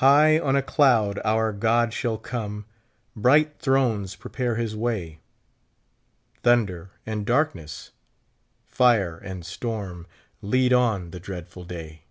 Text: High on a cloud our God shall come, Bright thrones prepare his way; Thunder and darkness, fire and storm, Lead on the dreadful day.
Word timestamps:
High 0.00 0.38
on 0.38 0.56
a 0.56 0.62
cloud 0.62 1.20
our 1.22 1.52
God 1.52 1.92
shall 1.92 2.16
come, 2.16 2.64
Bright 3.14 3.58
thrones 3.58 4.16
prepare 4.16 4.54
his 4.54 4.74
way; 4.74 5.20
Thunder 6.42 6.92
and 7.04 7.26
darkness, 7.26 7.90
fire 8.64 9.18
and 9.18 9.44
storm, 9.44 10.06
Lead 10.40 10.72
on 10.72 11.10
the 11.10 11.20
dreadful 11.20 11.64
day. 11.64 12.04